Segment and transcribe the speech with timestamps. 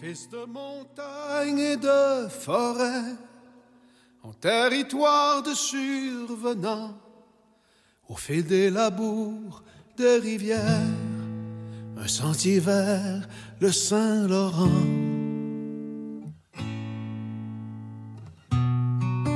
[0.00, 3.14] Fils de montagne et de forêt,
[4.22, 6.94] en territoire de survenant,
[8.06, 9.62] au fil des labours,
[9.96, 10.60] des rivières,
[11.96, 13.26] un sentier vers
[13.58, 14.84] le Saint-Laurent.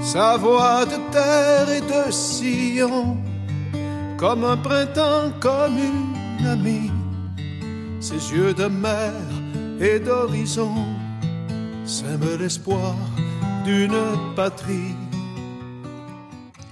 [0.02, 3.16] Sa voix de terre et de sillon,
[4.18, 6.90] comme un printemps, comme une amie,
[7.98, 9.12] ses yeux de mer
[9.82, 10.74] et d'horizon
[11.86, 12.94] sèment l'espoir
[13.64, 13.96] d'une
[14.36, 14.94] patrie.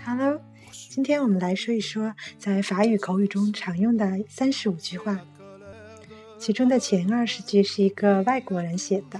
[0.04, 0.38] Hello，
[0.70, 5.18] 今天我们来说一说在法语口语中常用的三十五句话。
[6.38, 9.18] 其中的前二十句是一个外国人写的。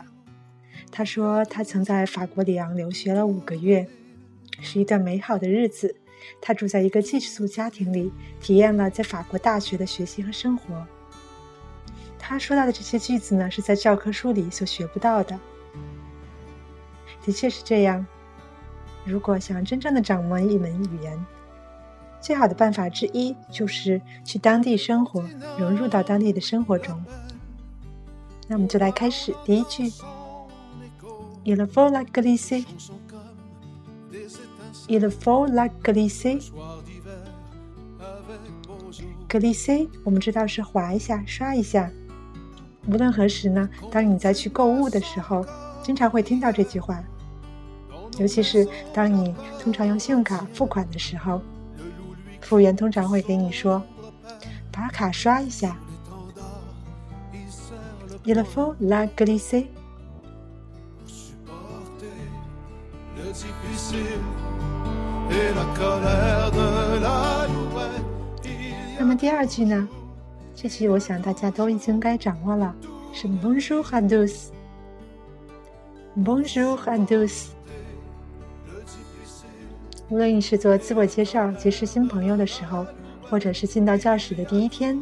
[0.91, 3.89] 他说他曾在法国里昂留学了五个月，
[4.61, 5.97] 是一段美好的日子。
[6.43, 10.87] 他住在一个寄宿家庭里，体验了在法国大学的学习和生活。
[12.29, 15.41] 他说到的这些句子呢，是在教科书里所学不到的。
[17.25, 18.07] 的确是这样。
[19.07, 21.25] 如果想真正的掌握一门语言，
[22.21, 25.25] 最好的办法之一就是去当地生活，
[25.59, 27.03] 融入到当地的生活中。
[28.47, 29.91] 那我们就来开始第一句
[31.45, 32.63] ：Il faut la glisser。
[34.87, 36.47] Il faut la glisser。
[39.31, 41.91] glisser 我们知道是划一下、刷一下。
[42.89, 45.45] 无论何时呢，当你在去购物的时候，
[45.83, 47.05] 经常会听到这句话。
[48.19, 51.43] 尤其是当你通常用信用卡付款的时候，
[52.41, 53.83] 服务员通常会给你说
[54.73, 55.77] ：“把卡刷一下。”
[58.25, 59.67] Il faut la glisser。
[68.99, 69.89] 那么第二句呢？
[70.61, 72.75] 这句我想大家都已经该掌握了，
[73.13, 74.49] 是 Bonjour à tous。
[76.17, 77.51] Bonjour à tous。
[80.09, 82.85] 无论你是做自我介绍、结识新朋友的时候，
[83.31, 85.01] 或者是进到教室的第一天，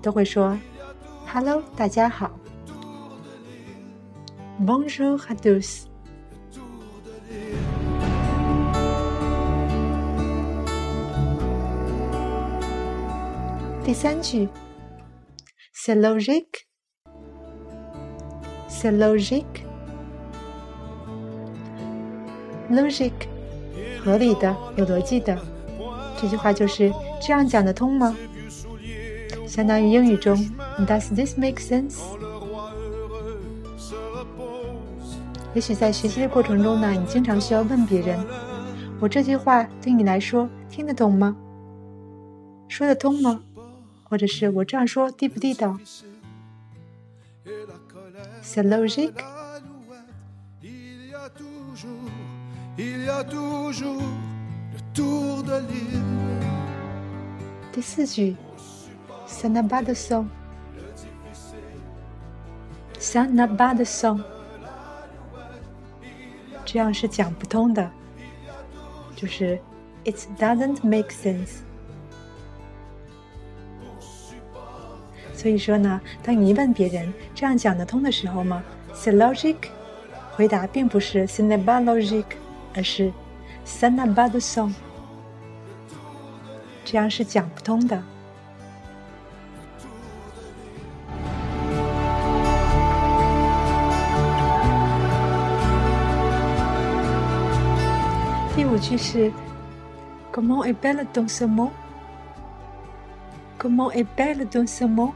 [0.00, 0.58] 都会说
[1.30, 2.30] “Hello，大家好”。
[4.64, 5.82] Bonjour à tous。
[13.84, 14.48] 第三句。
[15.86, 16.66] C'est logique.
[18.66, 19.64] C'est logique.
[22.68, 23.28] Logique，
[24.02, 25.38] 合理的，有逻辑的。
[26.20, 26.92] 这句话就是
[27.22, 28.16] 这样讲得通吗？
[29.46, 30.36] 相当于英语中
[30.88, 32.00] Does this make sense？
[35.54, 38.18] 也许在学习的过程中呢，你经常需要问别人
[38.98, 41.36] ：“我这句话对你来说听得懂吗？
[42.66, 43.40] 说得通吗？”
[44.08, 45.78] 或者是我这样说地不地道
[48.42, 49.12] ？C'est logique。
[57.72, 58.36] 第四句
[59.26, 60.26] ，Ça n'a pas de sens。
[62.98, 64.22] Ça n'a pas de sens。
[66.64, 67.90] 这样是讲不通的，
[69.14, 69.60] 就是
[70.04, 71.60] It doesn't make sense。
[75.36, 78.64] 所以说呢，当你问别人这样讲得通的时候吗
[78.94, 79.68] ？C'est logique，
[80.32, 82.24] 回答并不是 "c'est ne pas logique"，
[82.74, 83.12] 而是
[83.66, 84.72] Ça n'a pas de sens。
[86.84, 88.00] 这样是讲不通的。
[98.54, 99.32] 第五句是
[100.32, 101.44] Comment est belle ton ce
[103.68, 105.12] mot？Comment est belle ton ce mot？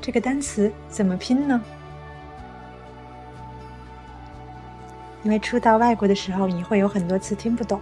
[0.00, 1.62] 这个单词怎么拼呢？
[5.22, 7.80] 因为初到外国的时候，你会有很多词听不懂，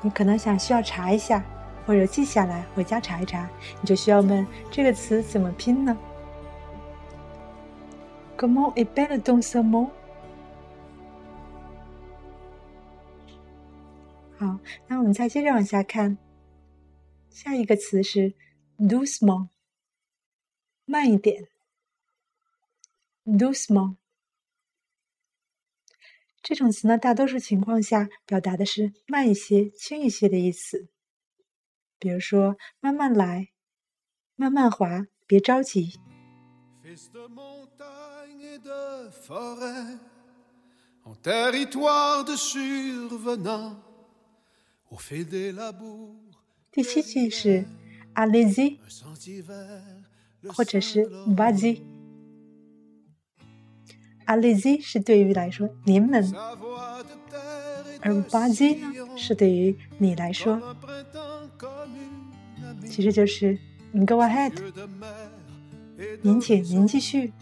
[0.00, 1.42] 你可能想需要查一下，
[1.86, 3.48] 或者记下来回家查一查，
[3.80, 5.96] 你就需要问这个词怎么拼呢
[8.36, 9.90] ？Comment est belle ton ce mot？
[14.38, 14.58] 好，
[14.88, 16.18] 那我们再接着往下看。
[17.32, 18.34] 下一个词是
[18.78, 19.48] doucement，
[20.84, 21.48] 慢一点。
[23.24, 23.96] doucement
[26.42, 30.88] 这种词呢，大多数情况下表达的是慢一些、轻一些的意思。
[31.98, 33.50] 比如说，慢慢来，
[34.34, 35.98] 慢慢滑，别着急。
[46.72, 47.66] 第七句是
[48.14, 48.78] ，allez，
[50.48, 51.82] 或者是 “vas-y”。
[54.24, 56.34] allez-y 是对于来说您们，
[58.00, 60.74] 而 vas-y 呢是对于你来说，
[62.88, 63.58] 其实就是
[63.90, 64.52] 您 go ahead，
[66.22, 67.34] 您请，您继续。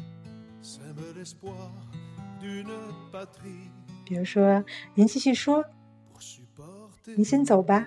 [4.04, 5.64] 比如说，您继续说，
[7.14, 7.86] 您先走吧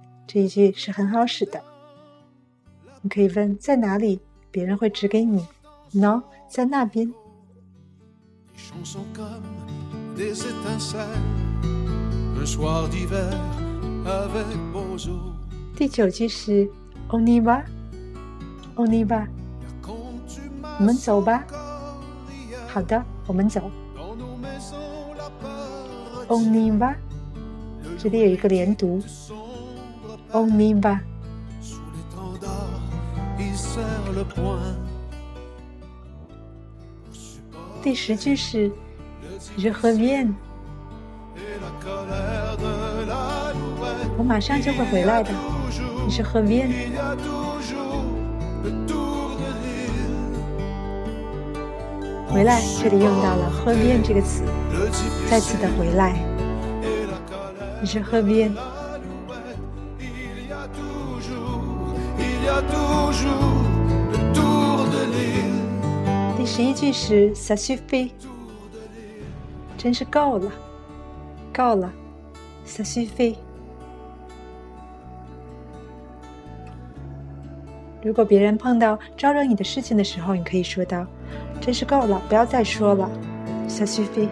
[0.33, 1.61] 这一句是很好使的。
[3.01, 5.45] 你可以问在哪里，别人会指给你。
[5.91, 7.13] No，在那边。
[15.75, 16.71] 第九句是
[17.09, 19.27] On y va，On y va，
[19.83, 21.43] 我们走吧。
[22.69, 23.69] 好的，我们走。
[26.29, 26.95] On y va，
[27.97, 29.03] 这里有一个连读。
[30.33, 30.97] On y va。
[37.83, 38.71] 第十句是
[39.57, 40.33] Je reviens，
[44.17, 45.31] 我马上就会回来的。
[46.09, 46.69] Je reviens，
[52.29, 54.43] 回来这里用到了何面这个词，
[55.29, 56.15] 再次的回来。
[57.83, 58.55] Je reviens。
[66.37, 68.11] 第十一句是 “ça suffit”，
[69.77, 70.51] 真是够了，
[71.53, 71.91] 够了
[72.65, 73.35] ，“ça suffit”。
[78.03, 81.05] 如果别人碰到招惹你的事情的时候，你可以说道
[81.61, 83.09] ：“真是够了，不要再说了
[83.67, 84.29] ，ça suffit”。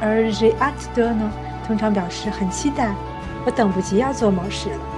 [0.00, 1.30] 而 react 的呢，
[1.66, 2.94] 通常表示很期待，
[3.44, 4.89] 我等不及要做某事了。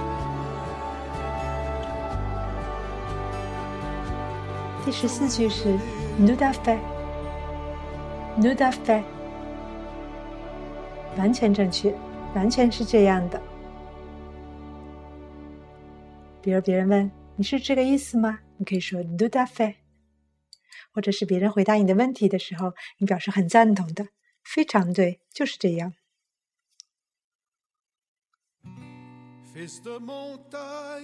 [4.85, 5.77] 第十四句是
[6.19, 9.03] nous a fait，nous a fait，
[11.17, 11.95] 完全正确，
[12.35, 13.41] 完全是这样的。
[16.41, 18.39] 比如别人问你是这个意思吗？
[18.57, 19.73] 你可以说 “do that f
[20.93, 24.07] 或者是别人回答你的问题的时候，你表示很赞同的，
[24.43, 25.93] 非常对，就是这样。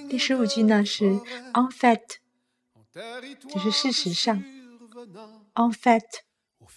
[0.09, 1.11] 第十五句呢是
[1.53, 2.17] “en fait”，
[3.47, 4.43] 就是事实上
[5.53, 6.03] ，“en fait”，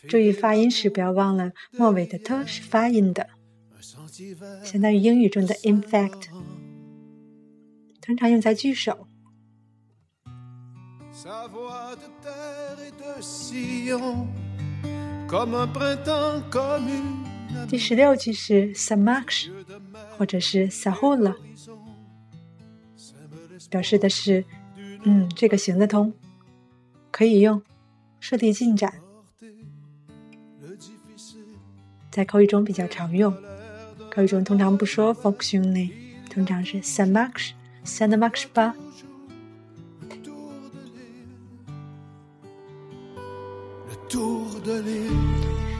[0.08, 3.28] 注意发音时不要忘了末尾的 “t” 是发音的，
[4.62, 6.28] 相当于英语中的 “in fact”。
[8.00, 9.06] 通常用在句首。
[17.68, 19.50] 第十六句是 “ça marche”
[20.16, 21.36] 或者是 sahula，
[23.70, 24.44] 表示的是
[25.04, 26.12] “嗯，这个行得通，
[27.10, 27.62] 可以用，
[28.20, 28.94] 顺利进展”。
[32.10, 33.34] 在口语中比较常用。
[34.10, 35.90] 口语中通常不说 fonctionner，
[36.28, 38.74] 通常是 s a n marche，ça ne marche pas。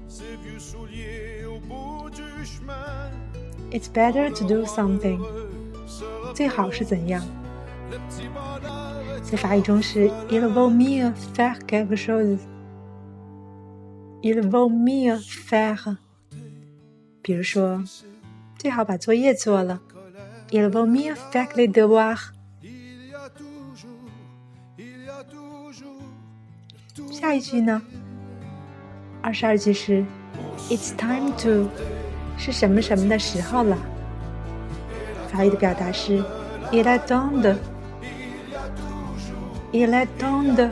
[3.94, 5.22] better to do something，
[6.36, 7.24] 最好是怎样？
[9.24, 15.96] 在法语中是 Il vaut mieux faire quelque chose，Il vaut mieux faire，
[17.22, 17.82] 比如说，
[18.58, 19.80] 最好把作业做了
[20.50, 22.32] ，Il vaut mieux faire les devoirs。
[27.20, 27.82] 下一句呢？
[29.24, 30.06] 二十二句是
[30.70, 31.68] "It's time to"，
[32.38, 33.76] 是什么什么的时候了？
[35.28, 36.24] 法语的表达是
[36.72, 40.70] "Il est temps de"，"Il est temps de"。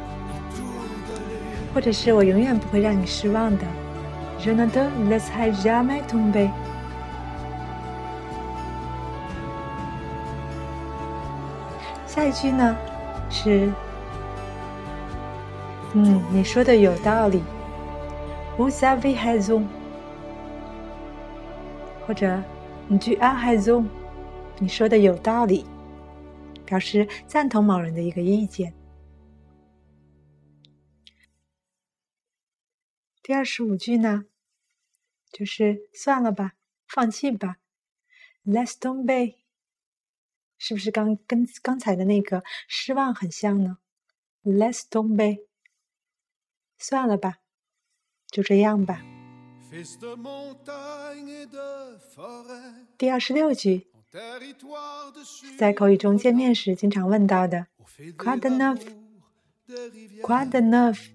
[1.72, 3.64] 或者是我永远不会让你失望的
[4.40, 6.50] ，Je ne te laisserai jamais tomber。
[12.14, 12.76] 下一句呢，
[13.28, 13.72] 是，
[15.94, 17.42] 嗯，你说的有道理
[18.56, 19.66] ，Vous avez raison，
[22.06, 22.40] 或者
[22.86, 23.88] 你句 a raison，
[24.60, 25.66] 你说的有道理，
[26.64, 28.72] 表示赞同某人的一个意见。
[33.24, 34.26] 第二十五句呢，
[35.32, 36.52] 就是算了吧，
[36.86, 37.56] 放弃吧
[38.46, 39.43] ，Let's tomber。
[40.58, 43.78] 是不是刚跟刚才的那个失望很像呢
[44.44, 45.42] ？Let's don't be，
[46.78, 47.38] 算了吧，
[48.28, 49.02] 就这样吧。
[52.96, 53.88] 第二十六句，
[55.58, 57.66] 在口语中见面时经常问到的
[58.18, 58.38] neuf？Quoi
[60.48, 61.08] de enough，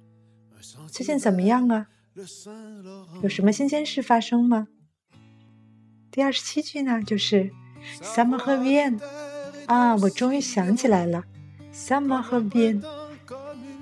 [0.91, 1.87] 最近怎么样啊？
[3.23, 4.67] 有什么新鲜事发生吗？
[6.11, 7.51] 第二十七句呢，就是
[8.01, 8.99] Some have been。
[9.69, 11.23] 啊，我终于想起来了
[11.71, 12.81] ，summer 河边。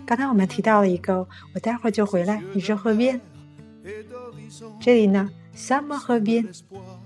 [0.06, 2.44] 刚才我们提到了一个，我待会儿就回来。
[2.52, 3.22] 你说河边，
[4.82, 6.46] 这里呢，summer 河边，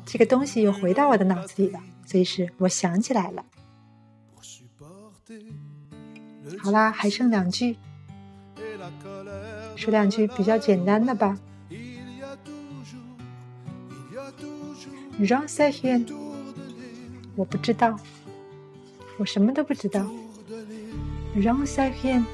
[0.03, 3.45] 这个东西又回到我的脑子里了，所以是我想起来了。
[6.57, 7.77] 好啦，还剩两句，
[9.75, 11.38] 说两句比较简单的吧。
[15.19, 16.11] J'en sais rien，
[17.35, 18.00] 我不知道。
[19.21, 20.03] 我什么都不知道，
[21.35, 22.25] 然后再片，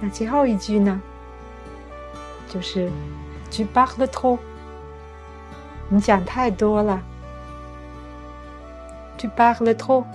[0.00, 1.02] 那最后一句呢？
[2.48, 2.88] 就是
[3.50, 4.38] “Tu p a r l e t r o
[5.88, 7.02] 你讲太多了。
[9.18, 10.06] “Tu p a r l e t r o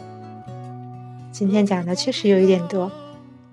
[1.29, 2.89] 今天讲的确实有一点多，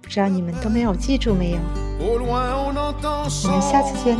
[0.00, 1.58] 不知道你们都没有记住没有？
[1.98, 4.16] 我们下次见。